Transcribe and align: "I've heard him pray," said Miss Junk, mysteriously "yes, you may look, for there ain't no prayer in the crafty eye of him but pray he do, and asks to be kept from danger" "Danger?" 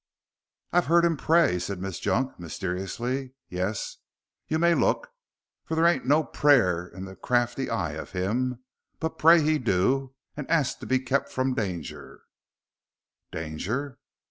"I've 0.71 0.87
heard 0.87 1.05
him 1.05 1.15
pray," 1.15 1.59
said 1.59 1.79
Miss 1.79 1.99
Junk, 1.99 2.39
mysteriously 2.39 3.35
"yes, 3.49 3.97
you 4.47 4.57
may 4.57 4.73
look, 4.73 5.11
for 5.63 5.75
there 5.75 5.85
ain't 5.85 6.07
no 6.07 6.23
prayer 6.23 6.87
in 6.87 7.05
the 7.05 7.15
crafty 7.15 7.69
eye 7.69 7.91
of 7.91 8.09
him 8.13 8.63
but 8.99 9.19
pray 9.19 9.43
he 9.43 9.59
do, 9.59 10.15
and 10.35 10.49
asks 10.49 10.79
to 10.79 10.87
be 10.87 10.97
kept 10.97 11.31
from 11.31 11.53
danger" 11.53 12.21
"Danger?" 13.31 13.99